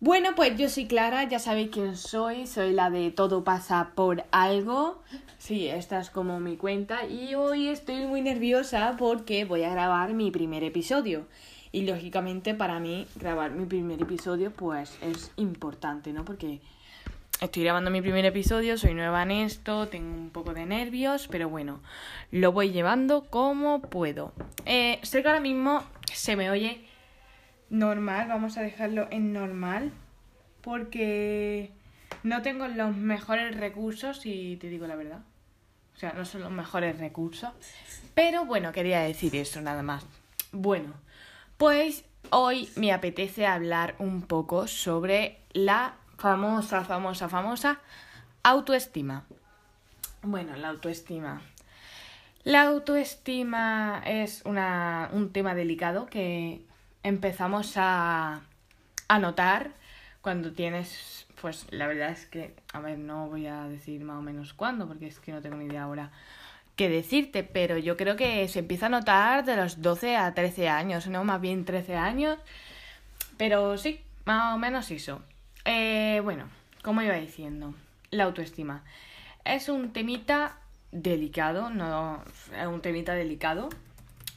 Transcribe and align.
Bueno, 0.00 0.36
pues 0.36 0.56
yo 0.56 0.68
soy 0.68 0.86
Clara, 0.86 1.24
ya 1.24 1.40
sabéis 1.40 1.70
quién 1.72 1.96
soy, 1.96 2.46
soy 2.46 2.72
la 2.72 2.88
de 2.88 3.10
todo 3.10 3.42
pasa 3.42 3.90
por 3.96 4.24
algo. 4.30 5.02
Sí, 5.38 5.66
esta 5.66 5.98
es 5.98 6.08
como 6.10 6.38
mi 6.38 6.56
cuenta 6.56 7.04
y 7.04 7.34
hoy 7.34 7.66
estoy 7.66 8.06
muy 8.06 8.22
nerviosa 8.22 8.94
porque 8.96 9.44
voy 9.44 9.64
a 9.64 9.70
grabar 9.70 10.14
mi 10.14 10.30
primer 10.30 10.62
episodio. 10.62 11.26
Y 11.72 11.82
lógicamente 11.82 12.54
para 12.54 12.78
mí 12.78 13.08
grabar 13.16 13.50
mi 13.50 13.66
primer 13.66 14.00
episodio 14.00 14.52
pues 14.52 14.96
es 15.02 15.32
importante, 15.34 16.12
¿no? 16.12 16.24
Porque 16.24 16.60
estoy 17.40 17.64
grabando 17.64 17.90
mi 17.90 18.00
primer 18.00 18.24
episodio, 18.24 18.78
soy 18.78 18.94
nueva 18.94 19.24
en 19.24 19.32
esto, 19.32 19.88
tengo 19.88 20.14
un 20.14 20.30
poco 20.30 20.54
de 20.54 20.64
nervios, 20.64 21.26
pero 21.26 21.48
bueno, 21.48 21.80
lo 22.30 22.52
voy 22.52 22.70
llevando 22.70 23.24
como 23.24 23.80
puedo. 23.80 24.32
Eh, 24.64 25.00
sé 25.02 25.22
que 25.22 25.28
ahora 25.28 25.40
mismo 25.40 25.82
se 26.12 26.36
me 26.36 26.50
oye 26.50 26.86
normal, 27.70 28.28
vamos 28.28 28.56
a 28.56 28.62
dejarlo 28.62 29.08
en 29.10 29.32
normal, 29.32 29.92
porque 30.62 31.70
no 32.22 32.42
tengo 32.42 32.68
los 32.68 32.96
mejores 32.96 33.56
recursos, 33.56 34.24
y 34.24 34.56
te 34.56 34.68
digo 34.68 34.86
la 34.86 34.96
verdad. 34.96 35.20
O 35.94 35.98
sea, 35.98 36.12
no 36.12 36.24
son 36.24 36.42
los 36.42 36.52
mejores 36.52 36.98
recursos. 36.98 37.50
Pero 38.14 38.44
bueno, 38.44 38.70
quería 38.72 39.00
decir 39.00 39.34
eso 39.34 39.60
nada 39.60 39.82
más. 39.82 40.06
Bueno, 40.52 40.94
pues 41.56 42.04
hoy 42.30 42.68
me 42.76 42.92
apetece 42.92 43.46
hablar 43.46 43.96
un 43.98 44.22
poco 44.22 44.68
sobre 44.68 45.38
la 45.52 45.94
famosa, 46.16 46.84
famosa, 46.84 47.28
famosa 47.28 47.80
autoestima. 48.44 49.24
Bueno, 50.22 50.56
la 50.56 50.68
autoestima. 50.68 51.42
La 52.44 52.62
autoestima 52.62 54.02
es 54.06 54.42
una, 54.44 55.10
un 55.12 55.32
tema 55.32 55.54
delicado 55.54 56.06
que 56.06 56.62
empezamos 57.02 57.74
a, 57.76 58.40
a 59.08 59.18
notar 59.18 59.72
cuando 60.20 60.52
tienes, 60.52 61.26
pues 61.40 61.66
la 61.70 61.86
verdad 61.86 62.10
es 62.10 62.26
que, 62.26 62.54
a 62.72 62.80
ver, 62.80 62.98
no 62.98 63.28
voy 63.28 63.46
a 63.46 63.64
decir 63.64 64.02
más 64.02 64.18
o 64.18 64.22
menos 64.22 64.52
cuándo, 64.52 64.86
porque 64.86 65.06
es 65.06 65.20
que 65.20 65.32
no 65.32 65.40
tengo 65.40 65.56
ni 65.56 65.66
idea 65.66 65.84
ahora 65.84 66.10
qué 66.76 66.88
decirte, 66.88 67.42
pero 67.42 67.76
yo 67.76 67.96
creo 67.96 68.14
que 68.14 68.46
se 68.46 68.60
empieza 68.60 68.86
a 68.86 68.88
notar 68.88 69.44
de 69.44 69.56
los 69.56 69.82
12 69.82 70.16
a 70.16 70.32
13 70.32 70.68
años, 70.68 71.08
no 71.08 71.24
más 71.24 71.40
bien 71.40 71.64
13 71.64 71.96
años, 71.96 72.38
pero 73.36 73.76
sí, 73.78 74.00
más 74.24 74.54
o 74.54 74.58
menos 74.58 74.90
eso. 74.92 75.20
Eh, 75.64 76.20
bueno, 76.22 76.48
como 76.82 77.02
iba 77.02 77.14
diciendo, 77.14 77.74
la 78.10 78.24
autoestima. 78.24 78.84
Es 79.44 79.68
un 79.68 79.92
temita 79.92 80.58
delicado, 80.92 81.68
no 81.70 82.22
es 82.56 82.66
un 82.66 82.80
temita 82.80 83.14
delicado, 83.14 83.68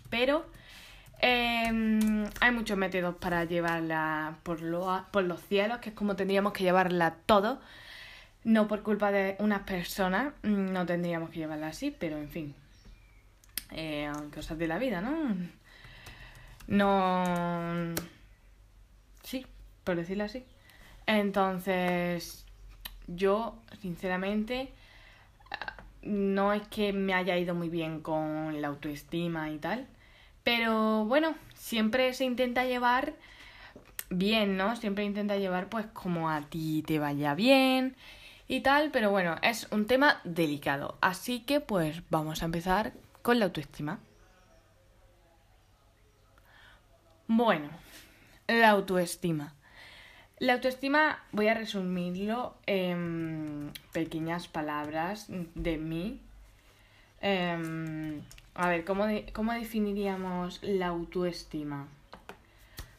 pero 0.10 0.46
eh, 1.22 2.26
hay 2.40 2.52
muchos 2.52 2.78
métodos 2.78 3.16
para 3.16 3.46
llevarla 3.46 4.38
por, 4.44 4.62
lo, 4.62 5.06
por 5.12 5.24
los 5.24 5.42
cielos, 5.42 5.80
que 5.80 5.90
es 5.90 5.96
como 5.96 6.16
tendríamos 6.16 6.54
que 6.54 6.64
llevarla 6.64 7.16
todo. 7.26 7.62
No 8.44 8.68
por 8.68 8.82
culpa 8.82 9.12
de 9.12 9.36
unas 9.40 9.62
personas, 9.62 10.34
mm, 10.44 10.72
no 10.74 10.86
tendríamos 10.86 11.30
que 11.30 11.40
llevarla 11.40 11.68
así, 11.68 11.92
pero 11.92 12.18
en 12.18 12.30
fin. 12.30 12.56
Eh, 13.72 14.12
cosas 14.34 14.58
de 14.58 14.68
la 14.68 14.80
vida, 14.80 15.02
¿no? 15.02 15.36
No. 16.68 17.94
Sí, 19.24 19.46
por 19.84 19.96
decirlo 19.96 20.24
así. 20.24 20.44
Entonces, 21.06 22.46
yo, 23.08 23.60
sinceramente, 23.82 24.72
no 26.02 26.54
es 26.54 26.68
que 26.70 26.94
me 26.94 27.14
haya 27.14 27.38
ido 27.38 27.54
muy 27.56 27.70
bien 27.70 28.02
con 28.02 28.62
la 28.62 28.70
autoestima 28.70 29.52
y 29.52 29.60
tal. 29.60 29.88
Pero 30.44 31.06
bueno, 31.06 31.36
siempre 31.54 32.14
se 32.14 32.26
intenta 32.26 32.66
llevar 32.66 33.14
bien, 34.10 34.58
¿no? 34.58 34.76
Siempre 34.76 35.04
intenta 35.04 35.38
llevar 35.38 35.70
pues 35.70 35.86
como 35.88 36.30
a 36.30 36.42
ti 36.42 36.84
te 36.86 37.00
vaya 37.00 37.34
bien 37.36 37.96
y 38.48 38.62
tal, 38.62 38.92
pero 38.92 39.12
bueno, 39.12 39.38
es 39.42 39.68
un 39.72 39.88
tema 39.88 40.20
delicado. 40.24 40.98
Así 41.02 41.42
que 41.42 41.60
pues 41.60 42.02
vamos 42.10 42.42
a 42.42 42.46
empezar 42.46 42.94
con 43.22 43.40
la 43.40 43.46
autoestima. 43.46 44.00
Bueno, 47.28 47.70
la 48.48 48.72
autoestima. 48.72 49.54
La 50.40 50.54
autoestima 50.54 51.24
voy 51.32 51.48
a 51.48 51.54
resumirlo 51.54 52.56
en 52.66 53.72
pequeñas 53.94 54.48
palabras 54.48 55.28
de 55.30 55.78
mí. 55.78 56.20
Eh, 57.22 58.22
a 58.56 58.70
ver, 58.70 58.86
¿cómo, 58.86 59.06
¿cómo 59.34 59.54
definiríamos 59.54 60.60
la 60.62 60.88
autoestima? 60.88 61.88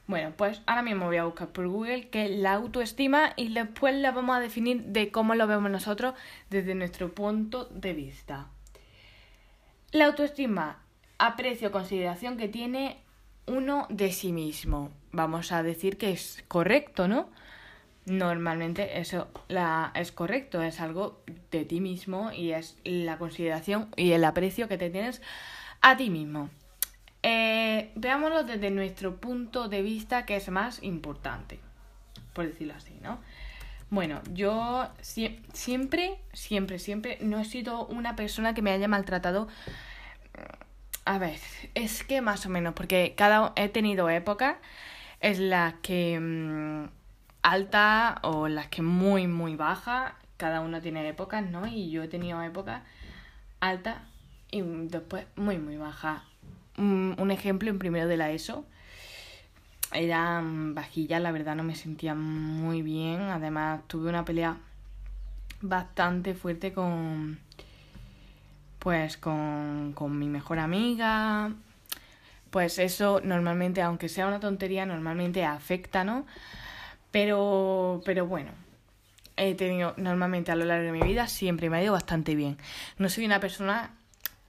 Bueno, 0.07 0.33
pues 0.37 0.61
ahora 0.67 0.83
mismo 0.83 1.07
voy 1.07 1.17
a 1.17 1.25
buscar 1.25 1.49
por 1.49 1.69
Google 1.69 2.09
que 2.09 2.29
la 2.29 2.55
autoestima 2.55 3.33
y 3.37 3.53
después 3.53 3.95
la 3.95 4.11
vamos 4.11 4.37
a 4.37 4.41
definir 4.41 4.83
de 4.85 5.11
cómo 5.11 5.35
lo 5.35 5.47
vemos 5.47 5.71
nosotros 5.71 6.15
desde 6.51 6.75
nuestro 6.75 7.13
punto 7.15 7.67
de 7.67 7.93
vista. 7.93 8.49
La 9.93 10.07
autoestima, 10.07 10.79
aprecio 11.19 11.71
consideración 11.71 12.37
que 12.37 12.49
tiene 12.49 12.99
uno 13.47 13.87
de 13.91 14.13
sí 14.13 14.33
mismo. 14.33 14.91
Vamos 15.13 15.53
a 15.53 15.63
decir 15.63 15.99
que 15.99 16.11
es 16.11 16.45
correcto, 16.49 17.09
¿no? 17.09 17.29
Normalmente 18.05 18.99
eso 18.99 19.29
la, 19.49 19.93
es 19.95 20.11
correcto, 20.11 20.61
es 20.63 20.81
algo 20.81 21.23
de 21.51 21.65
ti 21.65 21.81
mismo 21.81 22.33
y 22.33 22.53
es 22.53 22.77
la 22.85 23.17
consideración 23.17 23.89
y 23.97 24.13
el 24.13 24.25
aprecio 24.25 24.67
que 24.67 24.77
te 24.77 24.91
tienes 24.91 25.23
a 25.81 25.97
ti 25.97 26.11
mismo. 26.11 26.51
Eh, 27.23 27.93
veámoslo 27.95 28.43
desde 28.43 28.71
nuestro 28.71 29.17
punto 29.17 29.69
de 29.69 29.83
vista 29.83 30.27
que 30.27 30.35
es 30.35 30.49
más 30.49 30.83
importante, 30.83 31.61
por 32.33 32.47
decirlo 32.47 32.75
así, 32.75 32.99
¿no? 33.01 33.21
Bueno, 33.91 34.21
yo 34.33 34.89
siempre, 35.03 36.19
siempre, 36.33 36.79
siempre 36.79 37.19
no 37.21 37.39
he 37.39 37.45
sido 37.45 37.87
una 37.87 38.17
persona 38.17 38.55
que 38.55 38.63
me 38.63 38.73
haya 38.73 38.89
maltratado. 38.89 39.49
A 41.05 41.19
ver, 41.19 41.39
es 41.75 42.03
que 42.03 42.21
más 42.21 42.47
o 42.47 42.49
menos, 42.49 42.75
porque 42.75 43.15
cada 43.17 43.53
he 43.55 43.69
tenido 43.69 44.09
épocas 44.09 44.57
en 45.21 45.51
las 45.51 45.75
que 45.83 46.19
mm, 46.19 47.02
alta 47.43 48.19
o 48.23 48.49
las 48.49 48.69
que 48.69 48.83
muy, 48.83 49.27
muy 49.27 49.57
baja. 49.57 50.17
Cada 50.37 50.61
uno 50.61 50.81
tiene 50.81 51.07
épocas, 51.09 51.45
¿no? 51.45 51.67
Y 51.67 51.91
yo 51.91 52.03
he 52.03 52.09
tenido 52.09 52.43
épocas 52.43 52.83
alta 53.61 54.03
y 54.51 54.63
después 54.63 55.27
muy, 55.37 55.59
muy 55.59 55.77
baja. 55.77 56.25
Un 56.77 57.31
ejemplo 57.31 57.71
en 57.71 57.79
primero 57.79 58.09
de 58.09 58.17
la 58.17 58.31
ESO. 58.31 58.65
Era 59.93 60.41
vajilla, 60.43 61.21
la 61.21 61.33
verdad 61.33 61.55
no 61.55 61.63
me 61.63 61.77
sentía 61.77 62.15
muy 62.15 62.83
bien. 62.83 63.21
Además 63.23 63.83
tuve 63.87 64.09
una 64.09 64.25
pelea 64.25 64.57
bastante 65.61 66.35
fuerte 66.35 66.73
con 66.73 67.39
pues 68.79 69.17
con, 69.17 69.93
con 69.95 70.19
mi 70.19 70.27
mejor 70.27 70.59
amiga. 70.59 71.53
Pues 72.51 72.79
eso 72.79 73.21
normalmente, 73.23 73.81
aunque 73.81 74.09
sea 74.09 74.27
una 74.27 74.41
tontería, 74.41 74.85
normalmente 74.87 75.45
afecta, 75.45 76.05
¿no? 76.05 76.27
Pero, 77.13 78.03
pero 78.05 78.27
bueno, 78.27 78.51
he 79.37 79.55
tenido 79.55 79.95
normalmente 79.97 80.51
a 80.51 80.57
lo 80.57 80.65
largo 80.65 80.87
de 80.87 80.93
mi 80.93 81.07
vida 81.07 81.29
siempre 81.29 81.71
me 81.71 81.79
ha 81.79 81.83
ido 81.83 81.93
bastante 81.93 82.35
bien. 82.35 82.59
No 82.99 83.09
soy 83.09 83.25
una 83.27 83.39
persona, 83.39 83.93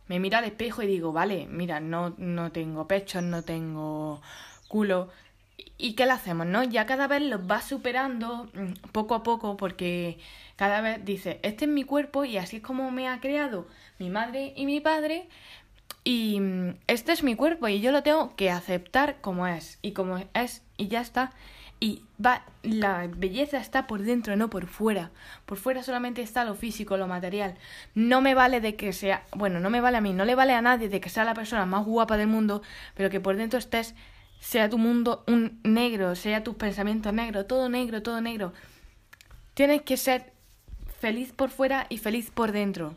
me 0.07 0.19
mira 0.19 0.39
al 0.39 0.45
espejo 0.45 0.81
y 0.81 0.87
digo, 0.87 1.11
vale, 1.11 1.47
mira, 1.49 1.79
no, 1.79 2.13
no 2.17 2.51
tengo 2.51 2.87
pechos, 2.87 3.23
no 3.23 3.43
tengo 3.43 4.21
culo. 4.67 5.09
¿Y 5.77 5.93
qué 5.93 6.05
le 6.05 6.13
hacemos? 6.13 6.47
¿No? 6.47 6.63
Ya 6.63 6.85
cada 6.85 7.07
vez 7.07 7.21
los 7.21 7.41
va 7.41 7.61
superando 7.61 8.49
mm, 8.53 8.89
poco 8.91 9.15
a 9.15 9.23
poco 9.23 9.57
porque 9.57 10.17
cada 10.55 10.81
vez 10.81 11.03
dice, 11.03 11.39
este 11.43 11.65
es 11.65 11.71
mi 11.71 11.83
cuerpo 11.83 12.25
y 12.25 12.37
así 12.37 12.57
es 12.57 12.63
como 12.63 12.89
me 12.91 13.07
ha 13.07 13.19
creado 13.19 13.67
mi 13.99 14.09
madre 14.09 14.53
y 14.55 14.65
mi 14.65 14.79
padre 14.79 15.27
y 16.03 16.39
mm, 16.39 16.75
este 16.87 17.11
es 17.11 17.23
mi 17.23 17.35
cuerpo 17.35 17.67
y 17.67 17.81
yo 17.81 17.91
lo 17.91 18.03
tengo 18.03 18.35
que 18.35 18.49
aceptar 18.51 19.21
como 19.21 19.47
es 19.47 19.79
y 19.81 19.91
como 19.91 20.17
es 20.33 20.63
y 20.77 20.87
ya 20.87 21.01
está. 21.01 21.31
Y 21.83 22.01
va, 22.25 22.45
la 22.61 23.07
belleza 23.07 23.57
está 23.57 23.87
por 23.87 24.03
dentro, 24.03 24.37
no 24.37 24.49
por 24.49 24.67
fuera. 24.67 25.11
Por 25.45 25.57
fuera 25.57 25.83
solamente 25.83 26.21
está 26.21 26.45
lo 26.45 26.55
físico, 26.55 26.95
lo 26.95 27.07
material. 27.07 27.55
No 27.93 28.21
me 28.21 28.35
vale 28.35 28.61
de 28.61 28.77
que 28.77 28.93
sea, 28.93 29.25
bueno, 29.35 29.59
no 29.59 29.69
me 29.69 29.81
vale 29.81 29.97
a 29.97 29.99
mí, 29.99 30.13
no 30.13 30.23
le 30.23 30.33
vale 30.33 30.53
a 30.53 30.61
nadie 30.61 30.87
de 30.87 31.01
que 31.01 31.09
sea 31.09 31.25
la 31.25 31.33
persona 31.33 31.65
más 31.65 31.83
guapa 31.83 32.15
del 32.15 32.29
mundo, 32.29 32.61
pero 32.95 33.09
que 33.09 33.19
por 33.19 33.35
dentro 33.35 33.59
estés, 33.59 33.95
sea 34.39 34.69
tu 34.69 34.77
mundo 34.77 35.25
un 35.27 35.59
negro, 35.63 36.15
sea 36.15 36.41
tus 36.41 36.55
pensamientos 36.55 37.13
negros, 37.13 37.49
todo 37.49 37.67
negro, 37.67 38.01
todo 38.01 38.21
negro. 38.21 38.53
Tienes 39.53 39.81
que 39.81 39.97
ser 39.97 40.31
feliz 41.01 41.33
por 41.33 41.49
fuera 41.49 41.85
y 41.89 41.97
feliz 41.97 42.31
por 42.31 42.53
dentro. 42.53 42.95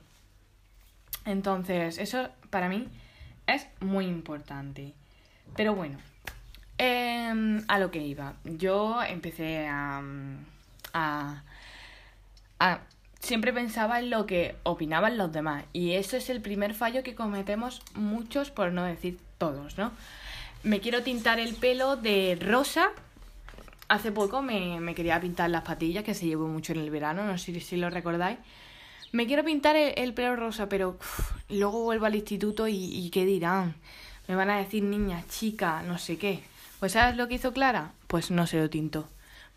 Entonces, 1.24 1.98
eso 1.98 2.28
para 2.50 2.68
mí 2.68 2.86
es 3.48 3.66
muy 3.80 4.06
importante. 4.06 4.94
Pero 5.56 5.74
bueno, 5.74 5.98
eh, 6.78 7.62
a 7.68 7.78
lo 7.78 7.90
que 7.90 8.06
iba. 8.06 8.34
Yo 8.44 9.02
empecé 9.02 9.66
a, 9.68 10.02
a, 10.92 11.42
Siempre 13.20 13.52
pensaba 13.52 13.98
en 13.98 14.10
lo 14.10 14.26
que 14.26 14.54
opinaban 14.62 15.18
los 15.18 15.32
demás. 15.32 15.64
Y 15.72 15.92
eso 15.92 16.16
es 16.16 16.30
el 16.30 16.40
primer 16.40 16.74
fallo 16.74 17.02
que 17.02 17.14
cometemos 17.14 17.82
muchos, 17.94 18.50
por 18.50 18.72
no 18.72 18.84
decir 18.84 19.18
todos, 19.38 19.78
¿no? 19.78 19.90
Me 20.62 20.80
quiero 20.80 21.02
tintar 21.02 21.40
el 21.40 21.54
pelo 21.54 21.96
de 21.96 22.38
rosa 22.40 22.92
hace 23.88 24.12
poco 24.12 24.42
me, 24.42 24.80
me, 24.80 24.94
quería 24.94 25.20
pintar 25.20 25.50
las 25.50 25.62
patillas, 25.62 26.04
que 26.04 26.14
se 26.14 26.26
llevó 26.26 26.48
mucho 26.48 26.72
en 26.72 26.80
el 26.80 26.90
verano, 26.90 27.24
no 27.24 27.38
sé 27.38 27.58
si 27.60 27.76
lo 27.76 27.90
recordáis. 27.90 28.38
Me 29.12 29.26
quiero 29.26 29.44
pintar 29.44 29.76
el, 29.76 30.14
pelo 30.14 30.36
rosa, 30.36 30.68
pero 30.68 30.98
luego 31.48 31.82
vuelvo 31.84 32.06
al 32.06 32.16
instituto 32.16 32.66
y, 32.68 32.74
y 32.74 33.10
¿qué 33.10 33.24
dirán? 33.24 33.74
Me 34.28 34.34
van 34.34 34.50
a 34.50 34.58
decir 34.58 34.82
niña, 34.82 35.24
chica, 35.28 35.82
no 35.82 35.98
sé 35.98 36.18
qué. 36.18 36.42
Pues 36.80 36.92
¿sabes 36.92 37.16
lo 37.16 37.28
que 37.28 37.34
hizo 37.34 37.52
Clara? 37.52 37.92
Pues 38.06 38.30
no 38.30 38.46
se 38.46 38.58
lo 38.58 38.68
tintó. 38.70 39.08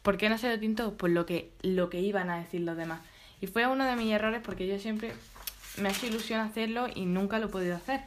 ¿Por 0.02 0.18
qué 0.18 0.30
no 0.30 0.38
se 0.38 0.50
lo 0.50 0.60
tintó? 0.60 0.98
Pues 0.98 1.12
lo 1.14 1.26
que, 1.26 1.52
lo 1.62 1.90
que 1.90 2.00
iban 2.00 2.30
a 2.30 2.38
decir 2.38 2.62
los 2.62 2.78
demás. 2.78 3.02
Y 3.42 3.48
fue 3.48 3.68
uno 3.68 3.86
de 3.86 3.96
mis 3.96 4.12
errores 4.12 4.42
porque 4.44 4.68
yo 4.68 4.80
siempre 4.80 5.14
me 5.78 5.90
ha 5.90 5.92
hecho 5.92 6.08
ilusión 6.08 6.40
hacerlo 6.40 6.88
y 6.94 7.06
nunca 7.06 7.40
lo 7.40 7.48
he 7.48 7.50
podido 7.50 7.76
hacer. 7.76 8.02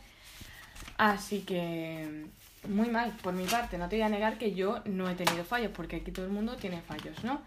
Así 0.97 1.41
que 1.41 2.26
muy 2.69 2.88
mal 2.88 3.17
por 3.23 3.35
mi 3.35 3.44
parte. 3.44 3.79
No 3.79 3.88
te 3.88 3.97
voy 3.97 4.05
a 4.05 4.09
negar 4.09 4.38
que 4.38 4.55
yo 4.55 4.81
no 4.85 5.09
he 5.09 5.15
tenido 5.15 5.44
fallos 5.44 5.73
porque 5.75 5.97
aquí 5.97 6.11
todo 6.11 6.26
el 6.26 6.32
mundo 6.32 6.56
tiene 6.56 6.81
fallos, 6.82 7.23
¿no? 7.25 7.43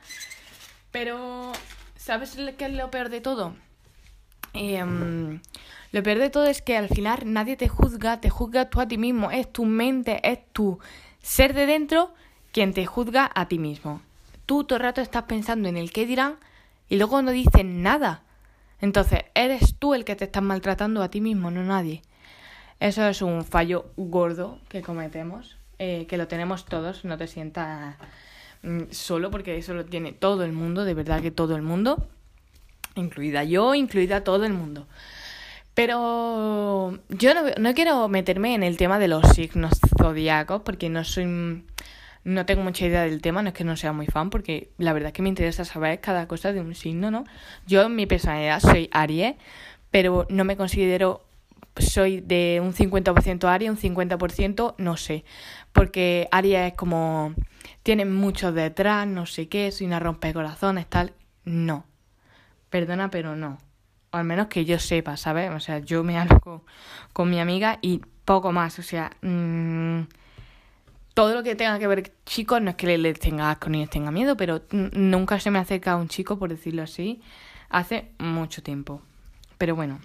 Pero, 0.91 1.51
¿sabes 1.95 2.37
qué 2.57 2.65
es 2.65 2.73
lo 2.73 2.91
peor 2.91 3.09
de 3.09 3.21
todo? 3.21 3.55
Em, 4.53 5.41
lo 5.91 6.03
peor 6.03 6.19
de 6.19 6.29
todo 6.29 6.45
es 6.45 6.61
que 6.61 6.77
al 6.77 6.89
final 6.89 7.19
nadie 7.25 7.57
te 7.57 7.67
juzga, 7.67 8.21
te 8.21 8.29
juzga 8.29 8.69
tú 8.69 8.81
a 8.81 8.87
ti 8.87 8.97
mismo. 8.97 9.31
Es 9.31 9.51
tu 9.51 9.65
mente, 9.65 10.19
es 10.29 10.39
tu 10.53 10.79
ser 11.25 11.55
de 11.55 11.65
dentro 11.65 12.13
quien 12.51 12.71
te 12.71 12.85
juzga 12.85 13.31
a 13.33 13.47
ti 13.47 13.57
mismo. 13.57 14.01
Tú 14.45 14.63
todo 14.63 14.77
el 14.77 14.83
rato 14.83 15.01
estás 15.01 15.23
pensando 15.23 15.67
en 15.67 15.75
el 15.75 15.91
qué 15.91 16.05
dirán 16.05 16.35
y 16.87 16.97
luego 16.97 17.23
no 17.23 17.31
dicen 17.31 17.81
nada. 17.81 18.21
Entonces, 18.79 19.21
eres 19.33 19.75
tú 19.79 19.95
el 19.95 20.05
que 20.05 20.15
te 20.15 20.25
estás 20.25 20.43
maltratando 20.43 21.01
a 21.01 21.09
ti 21.09 21.21
mismo, 21.21 21.49
no 21.49 21.63
nadie. 21.63 22.03
Eso 22.79 23.07
es 23.07 23.23
un 23.23 23.43
fallo 23.43 23.87
gordo 23.97 24.59
que 24.69 24.83
cometemos, 24.83 25.57
eh, 25.79 26.05
que 26.07 26.17
lo 26.17 26.27
tenemos 26.27 26.65
todos, 26.65 27.03
no 27.05 27.17
te 27.17 27.25
sientas 27.25 27.95
mm, 28.61 28.83
solo 28.91 29.31
porque 29.31 29.57
eso 29.57 29.73
lo 29.73 29.85
tiene 29.85 30.13
todo 30.13 30.43
el 30.43 30.51
mundo, 30.51 30.85
de 30.85 30.93
verdad 30.93 31.23
que 31.23 31.31
todo 31.31 31.55
el 31.55 31.63
mundo, 31.63 32.07
incluida 32.93 33.43
yo, 33.43 33.73
incluida 33.73 34.23
todo 34.23 34.45
el 34.45 34.53
mundo. 34.53 34.87
Pero 35.75 36.99
yo 37.09 37.33
no, 37.33 37.41
no 37.59 37.73
quiero 37.73 38.07
meterme 38.07 38.55
en 38.55 38.63
el 38.63 38.77
tema 38.77 38.97
de 38.97 39.07
los 39.07 39.27
signos 39.29 39.79
zodiacos 39.97 40.61
porque 40.63 40.89
no 40.89 41.03
soy 41.03 41.63
no 42.25 42.45
tengo 42.47 42.63
mucha 42.63 42.85
idea 42.87 43.03
del 43.03 43.21
tema, 43.21 43.43
no 43.43 43.49
es 43.49 43.53
que 43.53 43.63
no 43.63 43.77
sea 43.77 43.93
muy 43.93 44.07
fan, 44.07 44.31
porque 44.31 44.71
la 44.79 44.93
verdad 44.93 45.07
es 45.07 45.13
que 45.13 45.21
me 45.21 45.29
interesa 45.29 45.63
saber 45.63 46.01
cada 46.01 46.27
cosa 46.27 46.51
de 46.51 46.59
un 46.59 46.73
signo, 46.73 47.11
¿no? 47.11 47.23
Yo 47.67 47.83
en 47.83 47.95
mi 47.95 48.07
personalidad 48.07 48.59
soy 48.59 48.89
Aries, 48.91 49.35
pero 49.91 50.25
no 50.29 50.43
me 50.43 50.57
considero 50.57 51.21
soy 51.77 52.21
de 52.21 52.61
un 52.63 52.73
50% 52.73 53.47
Aries, 53.47 53.69
un 53.69 53.77
50% 53.77 54.75
no 54.77 54.97
sé, 54.97 55.23
porque 55.71 56.27
Aries 56.31 56.71
es 56.71 56.73
como 56.73 57.35
tiene 57.83 58.05
mucho 58.05 58.51
detrás, 58.51 59.07
no 59.07 59.27
sé 59.27 59.47
qué, 59.47 59.71
soy 59.71 59.85
una 59.85 59.99
rompecorazones, 59.99 60.87
tal, 60.87 61.13
no. 61.43 61.85
Perdona, 62.71 63.11
pero 63.11 63.35
no. 63.35 63.59
Al 64.17 64.25
menos 64.25 64.47
que 64.47 64.65
yo 64.65 64.79
sepa, 64.79 65.17
¿sabes? 65.17 65.51
O 65.51 65.59
sea, 65.59 65.79
yo 65.79 66.03
me 66.03 66.17
hablo 66.17 66.61
con, 67.13 67.29
mi 67.29 67.39
amiga 67.39 67.79
y 67.81 68.01
poco 68.25 68.51
más, 68.51 68.79
o 68.79 68.83
sea, 68.83 69.11
mmm, 69.21 70.01
todo 71.13 71.33
lo 71.33 71.43
que 71.43 71.55
tenga 71.55 71.79
que 71.79 71.87
ver 71.87 72.13
chicos, 72.25 72.61
no 72.61 72.71
es 72.71 72.75
que 72.75 72.97
les 72.97 73.19
tenga 73.19 73.51
asco 73.51 73.69
ni 73.69 73.79
les 73.79 73.89
tenga 73.89 74.11
miedo, 74.11 74.35
pero 74.35 74.61
nunca 74.71 75.39
se 75.39 75.51
me 75.51 75.59
acerca 75.59 75.93
a 75.93 75.95
un 75.95 76.09
chico, 76.09 76.37
por 76.37 76.49
decirlo 76.49 76.83
así, 76.83 77.21
hace 77.69 78.11
mucho 78.19 78.61
tiempo. 78.61 79.01
Pero 79.57 79.75
bueno, 79.75 79.99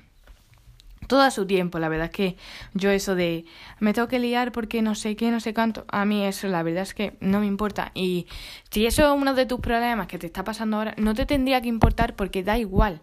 todo 1.11 1.23
a 1.23 1.33
su 1.33 1.47
tiempo, 1.47 1.81
la 1.81 1.89
verdad 1.89 2.07
es 2.07 2.13
que 2.13 2.37
yo 2.73 2.91
eso 2.91 3.17
de 3.17 3.45
me 3.81 3.93
tengo 3.93 4.07
que 4.07 4.21
liar 4.21 4.53
porque 4.53 4.81
no 4.83 4.95
sé 4.95 5.17
qué, 5.17 5.33
no 5.33 5.41
sé 5.41 5.53
cuánto, 5.53 5.85
a 5.89 6.05
mí 6.05 6.25
eso 6.25 6.47
la 6.47 6.63
verdad 6.63 6.85
es 6.85 6.95
que 6.95 7.17
no 7.21 7.41
me 7.41 7.47
importa. 7.47 7.91
Y 7.95 8.29
si 8.71 8.87
eso 8.87 9.03
es 9.03 9.21
uno 9.21 9.35
de 9.35 9.47
tus 9.47 9.59
problemas 9.59 10.07
que 10.07 10.19
te 10.19 10.27
está 10.27 10.45
pasando 10.45 10.77
ahora, 10.77 10.95
no 10.99 11.15
te 11.15 11.27
tendría 11.27 11.61
que 11.61 11.69
importar 11.69 12.15
porque 12.15 12.45
da 12.45 12.59
igual. 12.59 13.01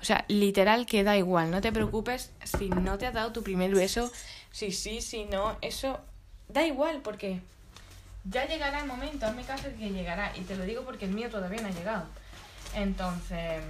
O 0.00 0.04
sea, 0.04 0.24
literal 0.28 0.86
que 0.86 1.02
da 1.02 1.16
igual, 1.16 1.50
no 1.50 1.60
te 1.60 1.72
preocupes 1.72 2.30
si 2.44 2.70
no 2.70 2.98
te 2.98 3.06
has 3.06 3.14
dado 3.14 3.32
tu 3.32 3.42
primer 3.42 3.74
beso, 3.74 4.12
si 4.52 4.70
sí, 4.70 5.00
si 5.00 5.24
no, 5.24 5.56
eso 5.60 5.98
da 6.48 6.64
igual 6.66 7.00
porque 7.02 7.40
ya 8.24 8.46
llegará 8.46 8.80
el 8.80 8.86
momento, 8.86 9.26
hazme 9.26 9.42
caso 9.42 9.68
que 9.78 9.90
llegará, 9.90 10.32
y 10.36 10.42
te 10.42 10.56
lo 10.56 10.64
digo 10.64 10.82
porque 10.84 11.06
el 11.06 11.12
mío 11.12 11.30
todavía 11.30 11.60
no 11.60 11.68
ha 11.68 11.72
llegado. 11.72 12.04
Entonces, 12.74 13.60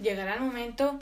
llegará 0.00 0.34
el 0.34 0.40
momento 0.40 0.98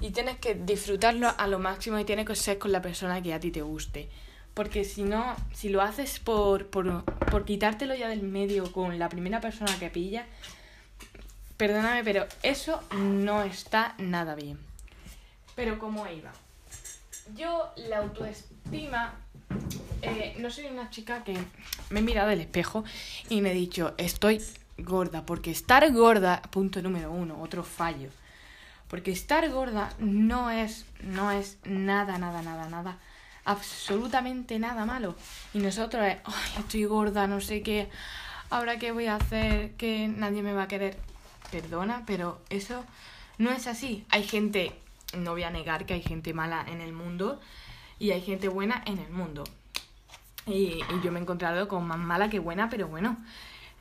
y 0.00 0.10
tienes 0.10 0.36
que 0.38 0.54
disfrutarlo 0.54 1.32
a 1.36 1.46
lo 1.46 1.58
máximo 1.58 1.98
y 1.98 2.04
tienes 2.04 2.26
que 2.26 2.36
ser 2.36 2.58
con 2.58 2.72
la 2.72 2.82
persona 2.82 3.22
que 3.22 3.34
a 3.34 3.40
ti 3.40 3.50
te 3.50 3.62
guste. 3.62 4.08
Porque 4.54 4.84
si 4.84 5.02
no, 5.02 5.36
si 5.54 5.68
lo 5.68 5.82
haces 5.82 6.18
por, 6.18 6.68
por, 6.68 7.04
por 7.04 7.44
quitártelo 7.44 7.94
ya 7.94 8.08
del 8.08 8.22
medio 8.22 8.72
con 8.72 8.98
la 8.98 9.08
primera 9.08 9.40
persona 9.40 9.78
que 9.78 9.90
pilla, 9.90 10.26
perdóname, 11.56 12.04
pero 12.04 12.26
eso 12.42 12.82
no 12.92 13.42
está 13.42 13.94
nada 13.98 14.34
bien. 14.34 14.58
Pero 15.54 15.78
como 15.78 16.06
iba, 16.06 16.32
yo 17.34 17.72
la 17.76 17.98
autoestima 17.98 19.14
eh, 20.02 20.36
no 20.38 20.50
soy 20.50 20.66
una 20.66 20.90
chica 20.90 21.24
que 21.24 21.36
me 21.90 22.00
he 22.00 22.02
mirado 22.02 22.30
al 22.30 22.40
espejo 22.40 22.84
y 23.28 23.40
me 23.40 23.52
he 23.52 23.54
dicho, 23.54 23.94
estoy 23.96 24.42
gorda, 24.78 25.24
porque 25.24 25.50
estar 25.50 25.90
gorda, 25.92 26.42
punto 26.42 26.82
número 26.82 27.10
uno, 27.10 27.40
otro 27.40 27.62
fallo. 27.62 28.10
Porque 28.88 29.10
estar 29.10 29.48
gorda 29.50 29.92
no 29.98 30.50
es, 30.50 30.84
no 31.00 31.30
es 31.30 31.58
nada, 31.64 32.18
nada, 32.18 32.42
nada, 32.42 32.68
nada, 32.68 32.98
absolutamente 33.44 34.58
nada 34.58 34.84
malo. 34.84 35.16
Y 35.54 35.58
nosotros 35.58 36.04
es, 36.06 36.18
ay, 36.24 36.50
estoy 36.58 36.84
gorda, 36.84 37.26
no 37.26 37.40
sé 37.40 37.62
qué, 37.62 37.88
ahora 38.50 38.78
qué 38.78 38.92
voy 38.92 39.06
a 39.06 39.16
hacer, 39.16 39.72
que 39.72 40.08
nadie 40.08 40.42
me 40.42 40.52
va 40.52 40.64
a 40.64 40.68
querer. 40.68 40.96
Perdona, 41.50 42.02
pero 42.06 42.40
eso 42.50 42.84
no 43.38 43.50
es 43.50 43.66
así. 43.66 44.04
Hay 44.10 44.24
gente, 44.24 44.72
no 45.16 45.32
voy 45.32 45.44
a 45.44 45.50
negar 45.50 45.86
que 45.86 45.94
hay 45.94 46.02
gente 46.02 46.34
mala 46.34 46.64
en 46.68 46.80
el 46.80 46.92
mundo, 46.92 47.40
y 47.98 48.10
hay 48.10 48.20
gente 48.20 48.48
buena 48.48 48.82
en 48.86 48.98
el 48.98 49.10
mundo. 49.10 49.44
Y, 50.46 50.78
yo 51.02 51.12
me 51.12 51.18
he 51.18 51.22
encontrado 51.22 51.68
con 51.68 51.86
más 51.86 51.98
mala 51.98 52.30
que 52.30 52.38
buena, 52.38 52.70
pero 52.70 52.88
bueno, 52.88 53.16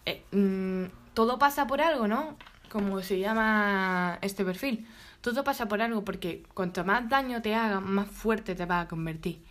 eh, 0.06 0.23
mm, 0.31 1.13
todo 1.13 1.38
pasa 1.38 1.67
por 1.67 1.81
algo, 1.81 2.07
¿no? 2.07 2.38
Como 2.71 3.01
se 3.01 3.19
llama 3.19 4.17
este 4.21 4.44
perfil. 4.44 4.88
Todo 5.21 5.44
pasa 5.44 5.67
por 5.67 5.81
algo 5.81 6.03
porque 6.03 6.44
cuanto 6.53 6.83
más 6.83 7.09
daño 7.09 7.41
te 7.41 7.56
haga, 7.56 7.79
más 7.79 8.07
fuerte 8.07 8.56
te 8.56 8.65
va 8.65 8.81
a 8.81 8.88
convertir. 8.88 9.41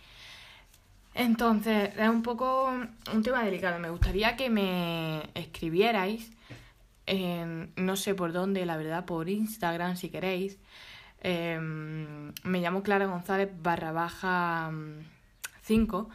Entonces, 1.13 1.91
es 1.97 2.09
un 2.09 2.21
poco 2.23 2.71
un 3.13 3.23
tema 3.23 3.43
delicado. 3.43 3.79
Me 3.79 3.89
gustaría 3.89 4.35
que 4.35 4.49
me 4.49 5.23
escribierais, 5.33 6.31
no 7.07 7.95
sé 7.95 8.15
por 8.15 8.33
dónde, 8.33 8.65
la 8.65 8.77
verdad, 8.77 9.05
por 9.05 9.29
Instagram 9.29 9.95
si 9.95 10.09
queréis, 10.09 10.57
Em, 11.27 12.31
me 12.43 12.59
llamo 12.59 12.83
Clara 12.83 13.07
González 13.07 13.49
barra 13.59 13.91
baja 13.91 14.71
5. 15.63 16.07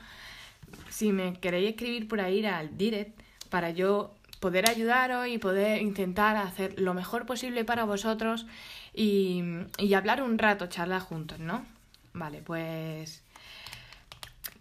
Si 0.88 1.10
me 1.10 1.34
queréis 1.40 1.70
escribir 1.70 2.06
por 2.06 2.20
ahí 2.20 2.46
al 2.46 2.76
direct 2.78 3.20
para 3.50 3.70
yo 3.70 4.14
poder 4.38 4.70
ayudaros 4.70 5.26
y 5.26 5.38
poder 5.38 5.82
intentar 5.82 6.36
hacer 6.36 6.78
lo 6.78 6.94
mejor 6.94 7.26
posible 7.26 7.64
para 7.64 7.84
vosotros 7.84 8.46
y, 8.94 9.42
y 9.78 9.94
hablar 9.94 10.22
un 10.22 10.38
rato, 10.38 10.68
charlar 10.68 11.00
juntos, 11.00 11.40
¿no? 11.40 11.66
Vale, 12.12 12.40
pues 12.42 13.24